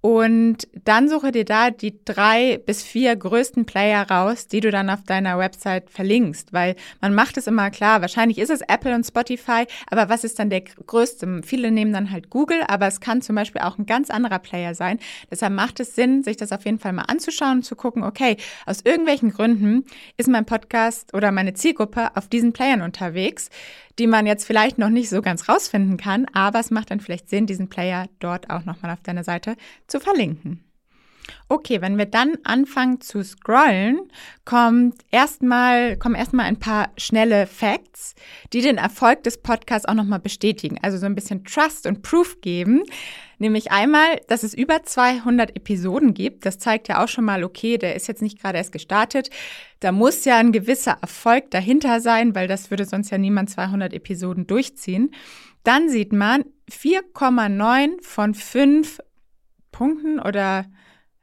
Und 0.00 0.68
dann 0.84 1.08
suche 1.08 1.32
dir 1.32 1.44
da 1.44 1.70
die 1.70 1.98
drei 2.04 2.60
bis 2.64 2.84
vier 2.84 3.16
größten 3.16 3.66
Player 3.66 4.08
raus, 4.08 4.46
die 4.46 4.60
du 4.60 4.70
dann 4.70 4.90
auf 4.90 5.02
deiner 5.02 5.38
Website 5.38 5.90
verlinkst, 5.90 6.52
weil 6.52 6.76
man 7.00 7.14
macht 7.14 7.36
es 7.36 7.48
immer 7.48 7.70
klar, 7.70 8.00
wahrscheinlich 8.00 8.38
ist 8.38 8.50
es 8.50 8.60
Apple 8.60 8.94
und 8.94 9.04
Spotify, 9.04 9.66
aber 9.90 10.08
was 10.08 10.22
ist 10.22 10.38
dann 10.38 10.50
der 10.50 10.60
größte? 10.60 11.42
Viele 11.44 11.72
nehmen 11.72 11.92
dann 11.92 12.12
halt 12.12 12.30
Google, 12.30 12.62
aber 12.68 12.86
es 12.86 13.00
kann 13.00 13.22
zum 13.22 13.34
Beispiel 13.34 13.60
auch 13.60 13.76
ein 13.76 13.86
ganz 13.86 14.08
anderer 14.08 14.38
Player 14.38 14.74
sein. 14.74 15.00
Deshalb 15.32 15.52
macht 15.52 15.80
es 15.80 15.96
Sinn, 15.96 16.22
sich 16.22 16.36
das 16.36 16.52
auf 16.52 16.64
jeden 16.64 16.78
Fall 16.78 16.92
mal 16.92 17.02
anzuschauen 17.02 17.58
und 17.58 17.62
zu 17.64 17.74
gucken, 17.74 18.04
okay, 18.04 18.36
aus 18.66 18.82
irgendwelchen 18.84 19.32
Gründen 19.32 19.84
ist 20.16 20.28
mein 20.28 20.46
Podcast 20.46 21.12
oder 21.12 21.32
meine 21.32 21.54
Zielgruppe 21.54 22.16
auf 22.16 22.28
diesen 22.28 22.52
Playern 22.52 22.82
unterwegs 22.82 23.50
die 23.98 24.06
man 24.06 24.26
jetzt 24.26 24.46
vielleicht 24.46 24.78
noch 24.78 24.90
nicht 24.90 25.08
so 25.08 25.22
ganz 25.22 25.48
rausfinden 25.48 25.96
kann, 25.96 26.26
aber 26.32 26.60
es 26.60 26.70
macht 26.70 26.90
dann 26.90 27.00
vielleicht 27.00 27.28
Sinn, 27.28 27.46
diesen 27.46 27.68
Player 27.68 28.06
dort 28.20 28.50
auch 28.50 28.64
nochmal 28.64 28.92
auf 28.92 29.02
deiner 29.02 29.24
Seite 29.24 29.56
zu 29.86 30.00
verlinken. 30.00 30.67
Okay, 31.48 31.80
wenn 31.80 31.98
wir 31.98 32.06
dann 32.06 32.36
anfangen 32.44 33.00
zu 33.00 33.22
scrollen, 33.22 34.00
kommt 34.44 34.96
erstmal, 35.10 35.96
kommen 35.96 36.14
erstmal 36.14 36.46
ein 36.46 36.58
paar 36.58 36.90
schnelle 36.96 37.46
Facts, 37.46 38.14
die 38.52 38.60
den 38.60 38.78
Erfolg 38.78 39.22
des 39.24 39.38
Podcasts 39.38 39.86
auch 39.88 39.94
nochmal 39.94 40.20
bestätigen. 40.20 40.78
Also 40.82 40.98
so 40.98 41.06
ein 41.06 41.14
bisschen 41.14 41.44
Trust 41.44 41.86
und 41.86 42.02
Proof 42.02 42.40
geben. 42.40 42.82
Nämlich 43.38 43.70
einmal, 43.70 44.20
dass 44.26 44.42
es 44.42 44.52
über 44.52 44.82
200 44.82 45.54
Episoden 45.54 46.12
gibt. 46.12 46.44
Das 46.44 46.58
zeigt 46.58 46.88
ja 46.88 47.02
auch 47.02 47.08
schon 47.08 47.24
mal, 47.24 47.44
okay, 47.44 47.78
der 47.78 47.94
ist 47.94 48.08
jetzt 48.08 48.22
nicht 48.22 48.40
gerade 48.40 48.58
erst 48.58 48.72
gestartet. 48.72 49.30
Da 49.80 49.92
muss 49.92 50.24
ja 50.24 50.38
ein 50.38 50.50
gewisser 50.50 50.98
Erfolg 51.00 51.50
dahinter 51.52 52.00
sein, 52.00 52.34
weil 52.34 52.48
das 52.48 52.70
würde 52.70 52.84
sonst 52.84 53.10
ja 53.10 53.18
niemand 53.18 53.50
200 53.50 53.92
Episoden 53.92 54.46
durchziehen. 54.46 55.12
Dann 55.62 55.88
sieht 55.88 56.12
man 56.12 56.44
4,9 56.70 58.02
von 58.02 58.34
5 58.34 58.98
Punkten 59.70 60.18
oder 60.18 60.66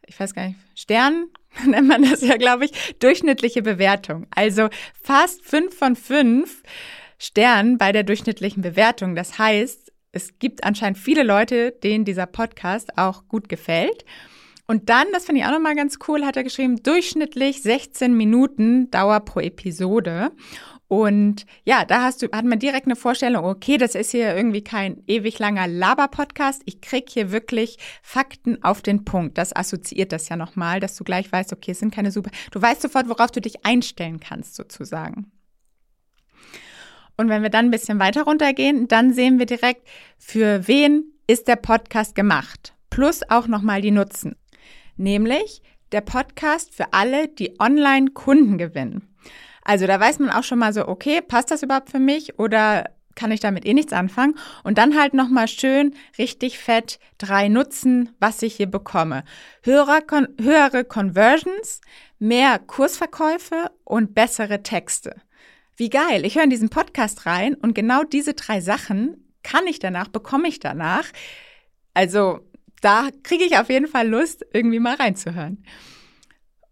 ich 0.07 0.19
weiß 0.19 0.33
gar 0.33 0.47
nicht, 0.47 0.59
Sternen 0.75 1.29
nennt 1.65 1.88
man 1.88 2.03
das 2.03 2.21
ja, 2.21 2.38
glaube 2.38 2.65
ich, 2.65 2.95
durchschnittliche 3.00 3.62
Bewertung. 3.62 4.27
Also 4.31 4.69
fast 5.01 5.43
5 5.43 5.77
von 5.77 5.95
5 5.95 6.63
Sternen 7.17 7.77
bei 7.77 7.91
der 7.91 8.03
durchschnittlichen 8.03 8.62
Bewertung. 8.62 9.15
Das 9.15 9.39
heißt, 9.39 9.91
es 10.12 10.39
gibt 10.39 10.63
anscheinend 10.63 10.97
viele 10.97 11.24
Leute, 11.24 11.71
denen 11.71 12.05
dieser 12.05 12.25
Podcast 12.25 12.97
auch 12.97 13.27
gut 13.27 13.50
gefällt. 13.50 14.05
Und 14.67 14.89
dann, 14.89 15.05
das 15.13 15.25
finde 15.25 15.41
ich 15.41 15.47
auch 15.47 15.51
nochmal 15.51 15.75
ganz 15.75 16.00
cool, 16.07 16.25
hat 16.25 16.38
er 16.38 16.43
geschrieben, 16.43 16.81
durchschnittlich 16.81 17.62
16 17.62 18.15
Minuten 18.15 18.89
Dauer 18.89 19.19
pro 19.19 19.39
Episode. 19.39 20.31
Und 20.88 21.46
ja, 21.63 21.84
da 21.84 22.04
hast 22.04 22.22
du, 22.22 22.27
hat 22.32 22.46
man 22.46 22.60
direkt 22.60 22.86
eine 22.86 22.96
Vorstellung, 22.96 23.46
okay, 23.46 23.77
das 23.77 23.96
ist 23.96 24.12
hier 24.12 24.36
irgendwie 24.36 24.63
kein 24.63 25.01
ewig 25.08 25.39
langer 25.39 25.68
Laber-Podcast. 25.68 26.62
Ich 26.65 26.80
krieg 26.82 27.10
hier 27.10 27.32
wirklich 27.32 27.77
Fakten 28.04 28.63
auf 28.63 28.82
den 28.82 29.04
Punkt. 29.04 29.38
Das 29.38 29.56
assoziiert 29.56 30.12
das 30.12 30.30
ja 30.30 30.36
nochmal, 30.36 30.80
dass 30.80 30.96
du 30.96 31.04
gleich 31.04 31.32
weißt, 31.32 31.54
okay, 31.54 31.72
es 31.72 31.80
sind 31.80 31.94
keine 31.94 32.12
super, 32.12 32.30
du 32.51 32.62
weißt 32.62 32.84
sofort, 32.84 33.10
worauf 33.10 33.32
du 33.32 33.42
dich 33.42 33.65
einstellen 33.65 34.20
kannst, 34.20 34.56
sozusagen. 34.56 35.32
Und 37.18 37.30
wenn 37.30 37.42
wir 37.42 37.50
dann 37.50 37.65
ein 37.65 37.72
bisschen 37.72 38.00
weiter 38.00 38.24
runtergehen, 38.24 38.88
dann 38.88 39.13
sehen 39.13 39.39
wir 39.39 39.46
direkt, 39.46 39.88
für 40.18 40.68
wen 40.68 41.13
ist 41.27 41.48
der 41.48 41.56
Podcast 41.56 42.13
gemacht. 42.13 42.74
Plus 42.89 43.22
auch 43.30 43.48
nochmal 43.48 43.82
die 43.82 43.92
Nutzen. 43.92 44.36
Nämlich 44.98 45.62
der 45.92 46.01
Podcast 46.01 46.74
für 46.74 46.94
alle, 46.94 47.27
die 47.27 47.60
online 47.60 48.12
Kunden 48.12 48.58
gewinnen. 48.58 49.15
Also 49.65 49.88
da 49.88 50.00
weiß 50.00 50.19
man 50.19 50.29
auch 50.29 50.43
schon 50.43 50.60
mal 50.60 50.72
so, 50.72 50.88
okay, 50.88 51.22
passt 51.22 51.51
das 51.51 51.63
überhaupt 51.63 51.89
für 51.89 52.00
mich 52.00 52.39
oder 52.39 52.86
kann 53.15 53.31
ich 53.31 53.39
damit 53.39 53.65
eh 53.65 53.74
nichts 53.74 53.93
anfangen? 53.93 54.36
Und 54.63 54.77
dann 54.77 54.98
halt 54.98 55.13
nochmal 55.13 55.48
schön 55.48 55.95
richtig 56.17 56.60
fett 56.60 57.00
drei 57.17 57.48
Nutzen, 57.48 58.13
was 58.19 58.41
ich 58.41 58.55
hier 58.55 58.67
bekomme. 58.67 59.24
Höhere, 59.63 60.03
höhere 60.39 60.84
Conversions, 60.84 61.81
mehr 62.19 62.60
Kursverkäufe 62.60 63.72
und 63.84 64.13
bessere 64.13 64.63
Texte. 64.63 65.15
Wie 65.77 65.89
geil. 65.89 66.25
Ich 66.25 66.36
höre 66.36 66.43
in 66.43 66.50
diesen 66.50 66.69
Podcast 66.69 67.25
rein 67.25 67.55
und 67.55 67.74
genau 67.74 68.03
diese 68.03 68.34
drei 68.34 68.62
Sachen 68.62 69.34
kann 69.43 69.67
ich 69.67 69.79
danach, 69.79 70.07
bekomme 70.07 70.48
ich 70.48 70.60
danach. 70.60 71.05
Also 71.93 72.39
da 72.81 73.10
kriege 73.24 73.45
ich 73.45 73.57
auf 73.57 73.69
jeden 73.69 73.88
Fall 73.88 74.07
Lust, 74.07 74.45
irgendwie 74.53 74.79
mal 74.79 74.95
reinzuhören. 74.95 75.63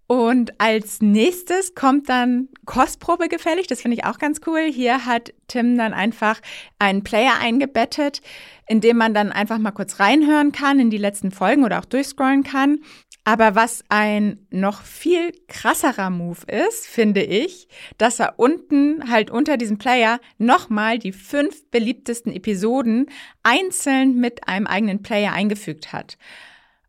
Und 0.08 0.60
als 0.60 1.02
nächstes 1.02 1.76
kommt 1.76 2.10
dann 2.10 2.50
Kostprobe 2.66 3.30
gefällig. 3.30 3.68
Das 3.68 3.82
finde 3.82 3.98
ich 3.98 4.06
auch 4.06 4.20
ganz 4.20 4.42
cool. 4.46 4.62
Hier 4.72 5.06
hat 5.06 5.34
Tim 5.48 5.78
dann 5.78 5.94
einfach 5.94 6.42
einen 6.78 7.04
Player 7.04 7.40
eingebettet, 7.40 8.22
in 8.68 8.82
dem 8.82 8.98
man 8.98 9.14
dann 9.14 9.32
einfach 9.32 9.58
mal 9.58 9.72
kurz 9.72 10.00
reinhören 10.00 10.52
kann 10.52 10.80
in 10.80 10.90
die 10.90 10.98
letzten 10.98 11.32
Folgen 11.32 11.64
oder 11.64 11.80
auch 11.80 11.86
durchscrollen 11.86 12.44
kann. 12.44 12.80
Aber 13.26 13.56
was 13.56 13.86
ein 13.88 14.46
noch 14.50 14.82
viel 14.82 15.32
krasserer 15.48 16.10
Move 16.10 16.42
ist, 16.48 16.88
finde 16.88 17.24
ich, 17.24 17.70
dass 17.98 18.20
er 18.20 18.38
unten 18.38 19.10
halt 19.10 19.32
unter 19.32 19.56
diesem 19.56 19.78
Player 19.78 20.20
nochmal 20.38 21.00
die 21.00 21.14
fünf 21.14 21.70
beliebtesten 21.72 22.34
Episoden 22.34 23.06
einzeln 23.42 24.18
mit 24.18 24.48
einem 24.50 24.68
eigenen 24.68 25.04
Player 25.04 25.32
eingefügt 25.32 25.94
hat. 25.94 26.18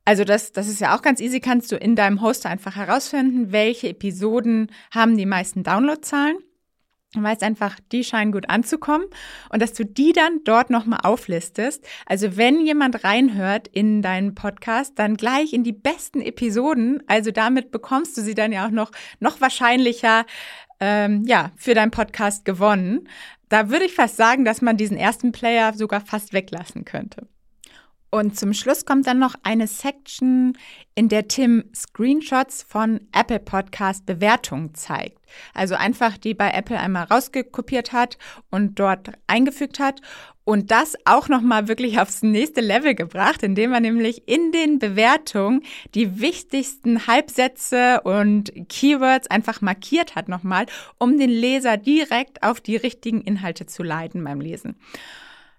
Also 0.04 0.24
das, 0.24 0.52
das 0.52 0.68
ist 0.68 0.80
ja 0.80 0.96
auch 0.96 1.02
ganz 1.02 1.20
easy, 1.20 1.40
kannst 1.40 1.72
du 1.72 1.76
in 1.76 1.96
deinem 1.96 2.20
Hoster 2.20 2.50
einfach 2.50 2.76
herausfinden, 2.76 3.52
welche 3.52 3.88
Episoden 3.88 4.70
haben 4.90 5.16
die 5.16 5.26
meisten 5.26 5.62
Downloadzahlen. 5.62 6.36
Du 7.14 7.22
weißt 7.22 7.44
einfach, 7.44 7.78
die 7.92 8.02
scheinen 8.02 8.32
gut 8.32 8.50
anzukommen 8.50 9.06
und 9.50 9.62
dass 9.62 9.72
du 9.72 9.84
die 9.84 10.12
dann 10.12 10.40
dort 10.44 10.68
nochmal 10.70 11.00
auflistest. 11.04 11.86
Also 12.06 12.36
wenn 12.36 12.66
jemand 12.66 13.04
reinhört 13.04 13.68
in 13.68 14.02
deinen 14.02 14.34
Podcast, 14.34 14.98
dann 14.98 15.16
gleich 15.16 15.52
in 15.52 15.62
die 15.62 15.72
besten 15.72 16.20
Episoden. 16.20 17.04
Also 17.06 17.30
damit 17.30 17.70
bekommst 17.70 18.16
du 18.18 18.20
sie 18.20 18.34
dann 18.34 18.52
ja 18.52 18.66
auch 18.66 18.72
noch, 18.72 18.90
noch 19.20 19.40
wahrscheinlicher, 19.40 20.26
ähm, 20.80 21.22
ja, 21.24 21.52
für 21.56 21.74
deinen 21.74 21.92
Podcast 21.92 22.44
gewonnen. 22.44 23.08
Da 23.48 23.70
würde 23.70 23.84
ich 23.84 23.94
fast 23.94 24.16
sagen, 24.16 24.44
dass 24.44 24.60
man 24.60 24.76
diesen 24.76 24.96
ersten 24.96 25.30
Player 25.30 25.72
sogar 25.72 26.00
fast 26.00 26.32
weglassen 26.32 26.84
könnte. 26.84 27.28
Und 28.14 28.38
zum 28.38 28.52
Schluss 28.52 28.84
kommt 28.84 29.08
dann 29.08 29.18
noch 29.18 29.34
eine 29.42 29.66
Section, 29.66 30.56
in 30.94 31.08
der 31.08 31.26
Tim 31.26 31.64
Screenshots 31.74 32.62
von 32.62 33.00
Apple 33.10 33.40
Podcast 33.40 34.06
Bewertungen 34.06 34.72
zeigt. 34.76 35.18
Also 35.52 35.74
einfach 35.74 36.16
die 36.16 36.32
bei 36.32 36.52
Apple 36.52 36.78
einmal 36.78 37.06
rausgekopiert 37.06 37.92
hat 37.92 38.16
und 38.52 38.78
dort 38.78 39.10
eingefügt 39.26 39.80
hat 39.80 40.00
und 40.44 40.70
das 40.70 40.94
auch 41.04 41.28
nochmal 41.28 41.66
wirklich 41.66 41.98
aufs 41.98 42.22
nächste 42.22 42.60
Level 42.60 42.94
gebracht, 42.94 43.42
indem 43.42 43.72
er 43.72 43.80
nämlich 43.80 44.28
in 44.28 44.52
den 44.52 44.78
Bewertungen 44.78 45.64
die 45.96 46.20
wichtigsten 46.20 47.08
Halbsätze 47.08 48.02
und 48.02 48.52
Keywords 48.68 49.28
einfach 49.28 49.60
markiert 49.60 50.14
hat 50.14 50.28
nochmal, 50.28 50.66
um 50.98 51.18
den 51.18 51.30
Leser 51.30 51.78
direkt 51.78 52.44
auf 52.44 52.60
die 52.60 52.76
richtigen 52.76 53.22
Inhalte 53.22 53.66
zu 53.66 53.82
leiten 53.82 54.22
beim 54.22 54.40
Lesen. 54.40 54.76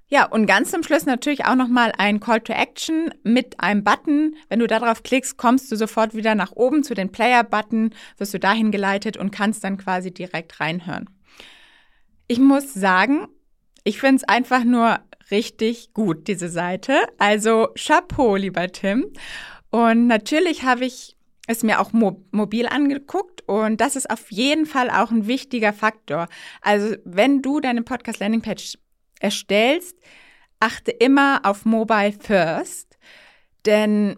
Ja, 0.08 0.26
und 0.26 0.46
ganz 0.46 0.70
zum 0.70 0.84
Schluss 0.84 1.06
natürlich 1.06 1.46
auch 1.46 1.56
nochmal 1.56 1.92
ein 1.98 2.20
Call 2.20 2.40
to 2.40 2.54
Action 2.54 3.12
mit 3.24 3.60
einem 3.60 3.84
Button. 3.84 4.36
Wenn 4.50 4.60
du 4.60 4.68
darauf 4.68 5.02
klickst, 5.02 5.38
kommst 5.38 5.72
du 5.72 5.76
sofort 5.76 6.14
wieder 6.14 6.36
nach 6.36 6.52
oben 6.52 6.84
zu 6.84 6.94
den 6.94 7.12
Player-Button, 7.12 7.90
wirst 8.18 8.34
du 8.34 8.40
dahin 8.40 8.72
geleitet 8.72 9.18
und 9.18 9.32
kannst 9.32 9.64
dann 9.64 9.78
quasi 9.78 10.14
direkt 10.14 10.60
reinhören. 10.60 11.10
Ich 12.28 12.40
muss 12.40 12.74
sagen, 12.74 13.28
ich 13.84 14.00
finde 14.00 14.18
es 14.18 14.24
einfach 14.24 14.64
nur 14.64 15.00
richtig 15.32 15.94
gut, 15.94 16.28
diese 16.28 16.50
Seite. 16.50 16.94
Also 17.18 17.70
Chapeau, 17.76 18.36
lieber 18.36 18.68
Tim. 18.72 19.12
Und 19.72 20.06
natürlich 20.06 20.64
habe 20.64 20.86
ich 20.86 21.16
es 21.48 21.64
mir 21.64 21.80
auch 21.80 21.94
mo 21.94 22.24
mobil 22.32 22.68
angeguckt 22.68 23.44
und 23.48 23.80
das 23.80 23.96
ist 23.96 24.10
auf 24.10 24.32
jeden 24.32 24.66
Fall 24.66 24.90
auch 24.90 25.12
ein 25.12 25.28
wichtiger 25.28 25.74
Faktor. 25.74 26.28
Also 26.62 26.96
wenn 27.06 27.42
du 27.42 27.60
deine 27.60 27.84
Podcast 27.84 28.20
Landing 28.20 28.42
Page 28.42 28.78
erstellst, 29.20 29.98
achte 30.60 30.92
immer 30.92 31.42
auf 31.44 31.66
Mobile 31.66 32.14
First, 32.14 32.98
denn 33.66 34.18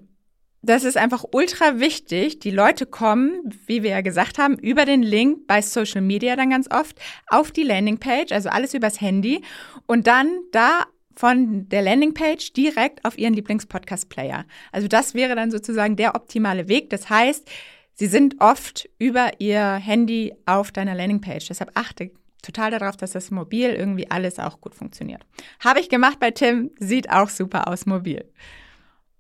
das 0.62 0.84
ist 0.84 0.98
einfach 0.98 1.24
ultra 1.32 1.80
wichtig. 1.80 2.40
Die 2.40 2.52
Leute 2.52 2.86
kommen, 2.86 3.42
wie 3.68 3.84
wir 3.84 3.92
ja 3.92 4.02
gesagt 4.02 4.38
haben, 4.38 4.58
über 4.58 4.86
den 4.86 5.02
Link 5.02 5.48
bei 5.48 5.62
Social 5.62 6.02
Media 6.02 6.36
dann 6.36 6.50
ganz 6.50 6.70
oft 6.70 7.00
auf 7.28 7.52
die 7.52 7.64
Landingpage, 7.64 8.32
also 8.32 8.50
alles 8.50 8.74
übers 8.74 9.00
Handy 9.00 9.42
und 9.86 10.08
dann 10.08 10.28
da 10.52 10.86
von 11.16 11.68
der 11.70 11.82
Landingpage 11.82 12.54
direkt 12.54 13.04
auf 13.06 13.18
ihren 13.18 13.34
Lieblingspodcast-Player. 13.34 14.46
Also 14.72 14.88
das 14.88 15.16
wäre 15.16 15.36
dann 15.36 15.52
sozusagen 15.52 15.96
der 15.96 16.16
optimale 16.16 16.68
Weg. 16.68 16.90
Das 16.92 17.10
heißt, 17.10 17.50
sie 17.94 18.06
sind 18.06 18.36
oft 18.40 18.88
über 19.00 19.32
ihr 19.40 19.76
Handy 19.76 20.34
auf 20.46 20.72
deiner 20.72 20.94
Landingpage. 20.94 21.48
Deshalb 21.48 21.72
achte 21.74 22.12
total 22.48 22.72
darauf, 22.72 22.98
dass 22.98 23.12
das 23.12 23.30
mobil 23.30 23.70
irgendwie 23.70 24.10
alles 24.10 24.40
auch 24.40 24.60
gut 24.62 24.74
funktioniert. 24.74 25.24
Habe 25.60 25.80
ich 25.80 25.90
gemacht 25.90 26.20
bei 26.20 26.32
Tim, 26.32 26.72
sieht 26.80 27.12
auch 27.12 27.30
super 27.30 27.68
aus 27.68 27.86
mobil. 27.86 28.26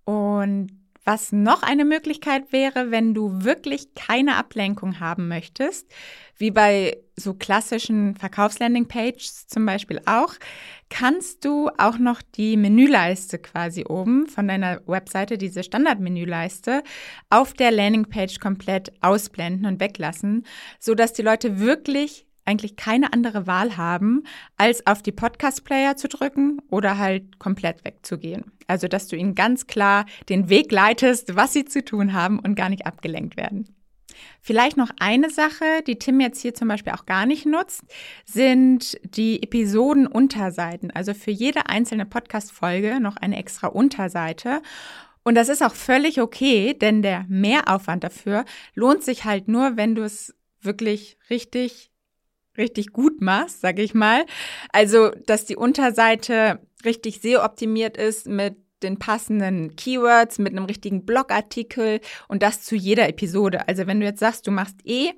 Und 0.05 0.69
Was 1.07 1.31
noch 1.31 1.63
eine 1.63 1.85
Möglichkeit 1.85 2.51
wäre, 2.51 2.91
wenn 2.91 3.13
du 3.13 3.45
wirklich 3.45 3.93
keine 3.95 4.35
Ablenkung 4.35 4.99
haben 4.99 5.29
möchtest, 5.29 5.89
wie 6.35 6.51
bei 6.51 6.97
so 7.15 7.33
klassischen 7.33 8.13
Verkaufslanding-Pages 8.15 9.47
zum 9.47 9.65
Beispiel 9.65 10.01
auch, 10.05 10.33
kannst 10.89 11.45
du 11.45 11.69
auch 11.77 11.97
noch 11.97 12.21
die 12.21 12.57
Menüleiste 12.57 13.39
quasi 13.39 13.85
oben 13.87 14.27
von 14.27 14.49
deiner 14.49 14.81
Webseite, 14.85 15.37
diese 15.37 15.63
Standardmenüleiste, 15.63 16.83
auf 17.29 17.53
der 17.53 17.71
Landingpage 17.71 18.41
komplett 18.41 18.91
ausblenden 18.99 19.65
und 19.65 19.79
weglassen, 19.79 20.45
so 20.77 20.93
dass 20.93 21.13
die 21.13 21.21
Leute 21.21 21.57
wirklich 21.57 22.26
eigentlich 22.47 22.75
keine 22.75 23.13
andere 23.13 23.47
Wahl 23.47 23.77
haben, 23.77 24.23
als 24.57 24.85
auf 24.87 25.01
die 25.01 25.11
Podcast-Player 25.11 25.95
zu 25.97 26.07
drücken 26.07 26.61
oder 26.69 26.97
halt 26.97 27.39
komplett 27.39 27.83
wegzugehen. 27.85 28.51
Also, 28.67 28.87
dass 28.87 29.07
du 29.07 29.15
ihnen 29.15 29.35
ganz 29.35 29.67
klar 29.67 30.05
den 30.29 30.49
Weg 30.49 30.71
leitest, 30.71 31.35
was 31.35 31.53
sie 31.53 31.65
zu 31.65 31.83
tun 31.83 32.13
haben 32.13 32.39
und 32.39 32.55
gar 32.55 32.69
nicht 32.69 32.85
abgelenkt 32.85 33.37
werden. 33.37 33.73
Vielleicht 34.41 34.77
noch 34.77 34.91
eine 34.99 35.29
Sache, 35.29 35.83
die 35.85 35.99
Tim 35.99 36.19
jetzt 36.19 36.41
hier 36.41 36.53
zum 36.53 36.67
Beispiel 36.67 36.93
auch 36.93 37.05
gar 37.05 37.25
nicht 37.25 37.45
nutzt, 37.45 37.83
sind 38.25 38.97
die 39.03 39.43
Episoden-Unterseiten. 39.43 40.91
Also 40.91 41.13
für 41.13 41.31
jede 41.31 41.67
einzelne 41.67 42.05
Podcast-Folge 42.05 42.99
noch 42.99 43.17
eine 43.17 43.37
extra 43.37 43.67
Unterseite. 43.67 44.61
Und 45.23 45.35
das 45.35 45.49
ist 45.49 45.61
auch 45.61 45.75
völlig 45.75 46.21
okay, 46.21 46.73
denn 46.73 47.01
der 47.01 47.25
Mehraufwand 47.27 48.03
dafür 48.03 48.45
lohnt 48.73 49.03
sich 49.03 49.25
halt 49.25 49.47
nur, 49.47 49.75
wenn 49.75 49.93
du 49.93 50.03
es 50.03 50.33
wirklich 50.61 51.17
richtig 51.29 51.91
richtig 52.57 52.91
gut 52.91 53.21
machst, 53.21 53.61
sage 53.61 53.81
ich 53.81 53.93
mal. 53.93 54.25
Also, 54.71 55.11
dass 55.25 55.45
die 55.45 55.55
Unterseite 55.55 56.59
richtig 56.85 57.21
SEO-optimiert 57.21 57.97
ist 57.97 58.27
mit 58.27 58.55
den 58.83 58.99
passenden 58.99 59.75
Keywords, 59.75 60.37
mit 60.37 60.53
einem 60.53 60.65
richtigen 60.65 61.05
Blogartikel 61.05 61.99
und 62.27 62.43
das 62.43 62.61
zu 62.61 62.75
jeder 62.75 63.09
Episode. 63.09 63.67
Also, 63.67 63.87
wenn 63.87 63.99
du 63.99 64.05
jetzt 64.05 64.19
sagst, 64.19 64.45
du 64.47 64.51
machst 64.51 64.77
eh 64.85 65.13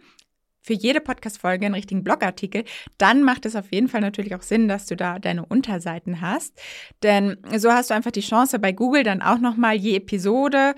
für 0.61 0.73
jede 0.73 1.01
Podcast-Folge 1.01 1.65
einen 1.65 1.75
richtigen 1.75 2.03
Blogartikel, 2.03 2.63
dann 2.97 3.23
macht 3.23 3.45
es 3.45 3.55
auf 3.55 3.71
jeden 3.71 3.87
Fall 3.87 4.01
natürlich 4.01 4.35
auch 4.35 4.41
Sinn, 4.41 4.67
dass 4.67 4.85
du 4.85 4.95
da 4.95 5.17
deine 5.17 5.45
Unterseiten 5.45 6.21
hast. 6.21 6.61
Denn 7.01 7.37
so 7.55 7.71
hast 7.71 7.89
du 7.89 7.95
einfach 7.95 8.11
die 8.11 8.21
Chance, 8.21 8.59
bei 8.59 8.71
Google 8.71 9.03
dann 9.03 9.21
auch 9.21 9.39
nochmal 9.39 9.75
je 9.75 9.95
Episode 9.95 10.75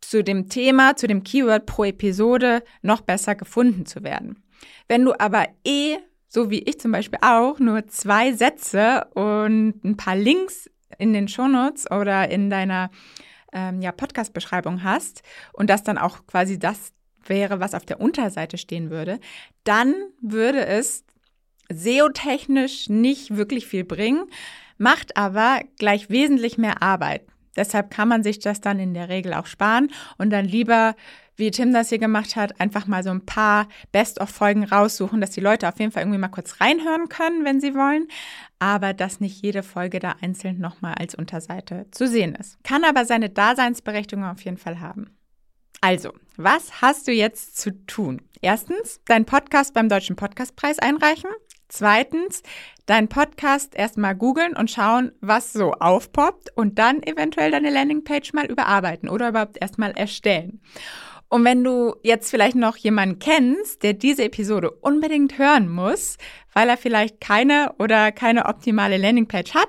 zu 0.00 0.24
dem 0.24 0.48
Thema, 0.48 0.96
zu 0.96 1.06
dem 1.06 1.22
Keyword 1.22 1.66
pro 1.66 1.84
Episode 1.84 2.62
noch 2.82 3.00
besser 3.00 3.34
gefunden 3.34 3.86
zu 3.86 4.02
werden. 4.02 4.42
Wenn 4.88 5.04
du 5.04 5.18
aber 5.18 5.48
eh, 5.64 5.96
so 6.28 6.50
wie 6.50 6.60
ich 6.60 6.80
zum 6.80 6.92
Beispiel 6.92 7.18
auch, 7.22 7.58
nur 7.58 7.86
zwei 7.88 8.32
Sätze 8.32 9.06
und 9.14 9.84
ein 9.84 9.96
paar 9.96 10.16
Links 10.16 10.70
in 10.98 11.12
den 11.12 11.28
Shownotes 11.28 11.90
oder 11.90 12.30
in 12.30 12.50
deiner 12.50 12.90
ähm, 13.52 13.80
ja, 13.80 13.92
Podcast-Beschreibung 13.92 14.84
hast 14.84 15.22
und 15.52 15.70
das 15.70 15.82
dann 15.82 15.98
auch 15.98 16.26
quasi 16.26 16.58
das 16.58 16.92
wäre, 17.24 17.60
was 17.60 17.74
auf 17.74 17.84
der 17.84 18.00
Unterseite 18.00 18.58
stehen 18.58 18.90
würde, 18.90 19.18
dann 19.64 19.94
würde 20.20 20.66
es 20.66 21.04
SEO-technisch 21.68 22.88
nicht 22.88 23.36
wirklich 23.36 23.66
viel 23.66 23.84
bringen, 23.84 24.24
macht 24.78 25.16
aber 25.16 25.60
gleich 25.78 26.10
wesentlich 26.10 26.58
mehr 26.58 26.82
Arbeit. 26.82 27.22
Deshalb 27.56 27.90
kann 27.90 28.08
man 28.08 28.22
sich 28.22 28.38
das 28.38 28.60
dann 28.60 28.78
in 28.78 28.94
der 28.94 29.08
Regel 29.08 29.34
auch 29.34 29.46
sparen 29.46 29.88
und 30.18 30.30
dann 30.30 30.44
lieber 30.44 30.94
wie 31.40 31.50
Tim 31.50 31.72
das 31.72 31.88
hier 31.88 31.98
gemacht 31.98 32.36
hat, 32.36 32.60
einfach 32.60 32.86
mal 32.86 33.02
so 33.02 33.10
ein 33.10 33.26
paar 33.26 33.66
Best-of-Folgen 33.90 34.64
raussuchen, 34.64 35.20
dass 35.20 35.30
die 35.30 35.40
Leute 35.40 35.68
auf 35.68 35.80
jeden 35.80 35.90
Fall 35.90 36.02
irgendwie 36.02 36.18
mal 36.18 36.28
kurz 36.28 36.60
reinhören 36.60 37.08
können, 37.08 37.44
wenn 37.44 37.60
sie 37.60 37.74
wollen, 37.74 38.06
aber 38.60 38.94
dass 38.94 39.18
nicht 39.18 39.42
jede 39.42 39.64
Folge 39.64 39.98
da 39.98 40.14
einzeln 40.20 40.60
nochmal 40.60 40.94
als 40.94 41.14
Unterseite 41.16 41.86
zu 41.90 42.06
sehen 42.06 42.36
ist. 42.36 42.62
Kann 42.62 42.84
aber 42.84 43.04
seine 43.04 43.30
Daseinsberechtigung 43.30 44.24
auf 44.24 44.42
jeden 44.42 44.58
Fall 44.58 44.78
haben. 44.78 45.10
Also, 45.80 46.12
was 46.36 46.82
hast 46.82 47.08
du 47.08 47.12
jetzt 47.12 47.56
zu 47.56 47.70
tun? 47.86 48.20
Erstens, 48.42 49.00
deinen 49.06 49.24
Podcast 49.24 49.72
beim 49.72 49.88
Deutschen 49.88 50.14
Podcastpreis 50.14 50.78
einreichen. 50.78 51.30
Zweitens, 51.68 52.42
deinen 52.86 53.08
Podcast 53.08 53.74
erstmal 53.74 54.14
googeln 54.14 54.56
und 54.56 54.70
schauen, 54.70 55.12
was 55.20 55.52
so 55.52 55.72
aufpoppt 55.72 56.54
und 56.56 56.78
dann 56.78 57.02
eventuell 57.02 57.50
deine 57.50 57.70
Landingpage 57.70 58.32
mal 58.34 58.46
überarbeiten 58.46 59.08
oder 59.08 59.28
überhaupt 59.28 59.56
erstmal 59.60 59.92
erstellen. 59.92 60.60
Und 61.30 61.44
wenn 61.44 61.62
du 61.62 61.94
jetzt 62.02 62.28
vielleicht 62.28 62.56
noch 62.56 62.76
jemanden 62.76 63.20
kennst, 63.20 63.84
der 63.84 63.92
diese 63.92 64.24
Episode 64.24 64.72
unbedingt 64.72 65.38
hören 65.38 65.68
muss, 65.68 66.18
weil 66.52 66.68
er 66.68 66.76
vielleicht 66.76 67.20
keine 67.20 67.72
oder 67.78 68.10
keine 68.10 68.46
optimale 68.46 68.96
Landingpage 68.96 69.54
hat, 69.54 69.68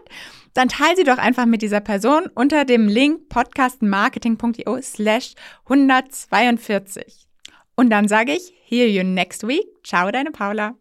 dann 0.56 0.70
teile 0.70 0.98
sie 0.98 1.04
doch 1.04 1.20
einfach 1.20 1.46
mit 1.46 1.62
dieser 1.62 1.80
Person 1.80 2.24
unter 2.34 2.66
dem 2.66 2.88
Link 2.88 3.30
podcastmarketing.io 3.30 4.82
slash 4.82 5.36
142. 5.66 7.28
Und 7.76 7.92
dann 7.92 8.08
sage 8.08 8.34
ich, 8.34 8.54
hear 8.66 8.88
you 8.88 9.04
next 9.04 9.48
week. 9.48 9.66
Ciao, 9.84 10.12
deine 10.12 10.32
Paula. 10.32 10.81